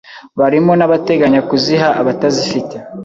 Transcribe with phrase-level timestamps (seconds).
[0.39, 2.75] barimo n’abateganya kuziha abatazifite